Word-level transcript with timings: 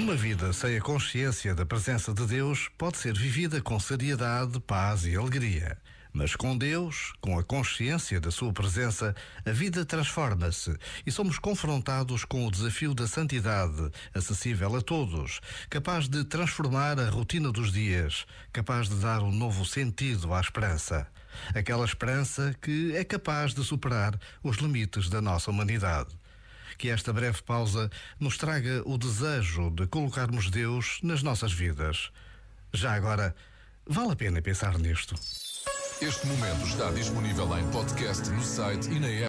Uma 0.00 0.16
vida 0.16 0.50
sem 0.54 0.78
a 0.78 0.80
consciência 0.80 1.54
da 1.54 1.66
presença 1.66 2.14
de 2.14 2.24
Deus 2.24 2.70
pode 2.78 2.96
ser 2.96 3.12
vivida 3.12 3.60
com 3.60 3.78
seriedade, 3.78 4.58
paz 4.58 5.04
e 5.04 5.14
alegria. 5.14 5.76
Mas 6.10 6.34
com 6.34 6.56
Deus, 6.56 7.12
com 7.20 7.38
a 7.38 7.44
consciência 7.44 8.18
da 8.18 8.30
Sua 8.30 8.50
presença, 8.50 9.14
a 9.44 9.52
vida 9.52 9.84
transforma-se 9.84 10.74
e 11.04 11.12
somos 11.12 11.38
confrontados 11.38 12.24
com 12.24 12.46
o 12.46 12.50
desafio 12.50 12.94
da 12.94 13.06
santidade, 13.06 13.90
acessível 14.14 14.74
a 14.74 14.80
todos, 14.80 15.38
capaz 15.68 16.08
de 16.08 16.24
transformar 16.24 16.98
a 16.98 17.10
rotina 17.10 17.52
dos 17.52 17.70
dias, 17.70 18.24
capaz 18.54 18.88
de 18.88 18.94
dar 18.94 19.20
um 19.22 19.30
novo 19.30 19.66
sentido 19.66 20.32
à 20.32 20.40
esperança. 20.40 21.06
Aquela 21.54 21.84
esperança 21.84 22.56
que 22.62 22.96
é 22.96 23.04
capaz 23.04 23.52
de 23.52 23.62
superar 23.62 24.18
os 24.42 24.56
limites 24.56 25.10
da 25.10 25.20
nossa 25.20 25.50
humanidade 25.50 26.19
que 26.76 26.88
esta 26.88 27.12
breve 27.12 27.42
pausa 27.42 27.90
nos 28.18 28.36
traga 28.36 28.82
o 28.84 28.98
desejo 28.98 29.70
de 29.70 29.86
colocarmos 29.86 30.50
Deus 30.50 30.98
nas 31.02 31.22
nossas 31.22 31.52
vidas. 31.52 32.10
Já 32.72 32.94
agora, 32.94 33.34
vale 33.86 34.12
a 34.12 34.16
pena 34.16 34.40
pensar 34.42 34.78
nisto. 34.78 35.14
Este 36.00 36.26
momento 36.26 36.66
está 36.66 36.90
disponível 36.92 37.58
em 37.58 37.70
podcast 37.70 38.30
no 38.30 38.42
site 38.42 38.88
e 38.90 38.98
na 38.98 39.08
app. 39.08 39.28